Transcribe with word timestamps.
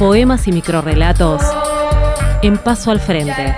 Poemas 0.00 0.48
y 0.48 0.52
microrrelatos 0.52 1.42
en 2.40 2.56
paso 2.56 2.90
al 2.90 3.00
frente, 3.00 3.54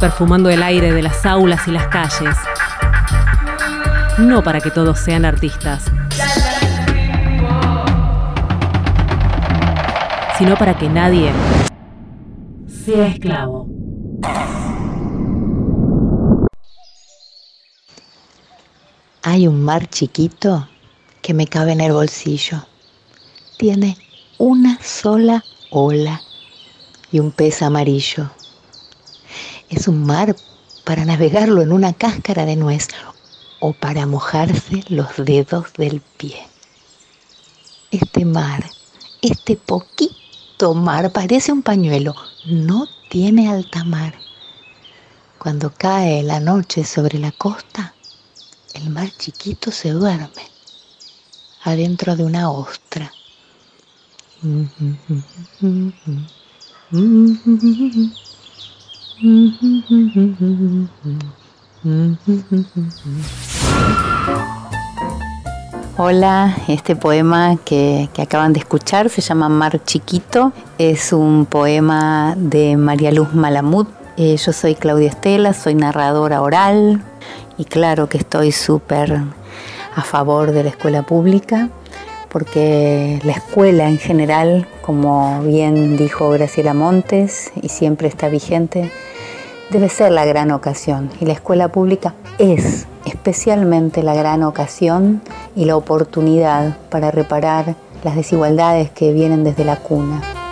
perfumando 0.00 0.50
el 0.50 0.64
aire 0.64 0.90
de 0.90 1.00
las 1.00 1.24
aulas 1.24 1.68
y 1.68 1.70
las 1.70 1.86
calles. 1.86 2.34
No 4.18 4.42
para 4.42 4.60
que 4.60 4.72
todos 4.72 4.98
sean 4.98 5.24
artistas, 5.24 5.84
sino 10.38 10.56
para 10.56 10.76
que 10.76 10.88
nadie 10.88 11.30
sea 12.66 13.06
esclavo. 13.06 13.68
Hay 19.22 19.46
un 19.46 19.62
mar 19.62 19.86
chiquito 19.86 20.68
que 21.22 21.32
me 21.32 21.46
cabe 21.46 21.70
en 21.70 21.80
el 21.80 21.92
bolsillo. 21.92 22.66
Tiene 23.56 23.96
una 24.38 24.80
sola 24.82 25.44
ola 25.70 26.22
y 27.12 27.20
un 27.20 27.30
pez 27.30 27.62
amarillo. 27.62 28.30
Es 29.68 29.88
un 29.88 30.04
mar 30.04 30.36
para 30.84 31.04
navegarlo 31.04 31.62
en 31.62 31.72
una 31.72 31.92
cáscara 31.92 32.44
de 32.44 32.56
nuez 32.56 32.88
o 33.60 33.72
para 33.72 34.06
mojarse 34.06 34.82
los 34.88 35.08
dedos 35.16 35.72
del 35.74 36.00
pie. 36.00 36.36
Este 37.90 38.24
mar, 38.24 38.64
este 39.22 39.56
poquito 39.56 40.74
mar, 40.74 41.12
parece 41.12 41.52
un 41.52 41.62
pañuelo, 41.62 42.14
no 42.44 42.88
tiene 43.08 43.48
alta 43.48 43.84
mar. 43.84 44.14
Cuando 45.38 45.72
cae 45.76 46.22
la 46.22 46.40
noche 46.40 46.84
sobre 46.84 47.18
la 47.18 47.32
costa, 47.32 47.94
el 48.72 48.90
mar 48.90 49.10
chiquito 49.16 49.70
se 49.70 49.90
duerme 49.90 50.54
adentro 51.64 52.14
de 52.14 52.24
una 52.24 52.50
ostra. 52.50 53.12
Hola, 65.96 66.54
este 66.68 66.94
poema 66.94 67.56
que, 67.64 68.10
acaban 68.18 68.52
de 68.52 68.58
escuchar 68.58 69.08
se 69.08 69.22
llama 69.22 69.48
Mar 69.48 69.82
Chiquito. 69.82 70.52
Es 70.76 71.14
un 71.14 71.46
poema 71.46 72.34
de 72.36 72.76
María 72.76 73.12
Luz 73.12 73.32
Malamud. 73.32 73.86
Eh, 74.18 74.36
yo 74.36 74.52
soy 74.52 74.74
Claudia 74.74 75.08
Estela, 75.08 75.54
soy 75.54 75.74
narradora 75.74 76.42
oral 76.42 77.02
y 77.56 77.64
claro 77.64 78.10
que 78.10 78.18
estoy 78.18 78.52
súper 78.52 79.22
a 79.96 80.02
favor 80.02 80.50
de 80.50 80.64
la 80.64 80.68
escuela 80.68 81.02
pública, 81.02 81.70
porque 82.34 83.20
la 83.22 83.30
escuela 83.30 83.88
en 83.88 83.98
general, 83.98 84.66
como 84.82 85.40
bien 85.44 85.96
dijo 85.96 86.30
Graciela 86.30 86.74
Montes 86.74 87.52
y 87.62 87.68
siempre 87.68 88.08
está 88.08 88.28
vigente, 88.28 88.90
debe 89.70 89.88
ser 89.88 90.10
la 90.10 90.24
gran 90.24 90.50
ocasión. 90.50 91.10
Y 91.20 91.26
la 91.26 91.34
escuela 91.34 91.68
pública 91.68 92.14
es 92.38 92.88
especialmente 93.06 94.02
la 94.02 94.16
gran 94.16 94.42
ocasión 94.42 95.22
y 95.54 95.64
la 95.64 95.76
oportunidad 95.76 96.76
para 96.90 97.12
reparar 97.12 97.76
las 98.02 98.16
desigualdades 98.16 98.90
que 98.90 99.12
vienen 99.12 99.44
desde 99.44 99.64
la 99.64 99.76
cuna. 99.76 100.43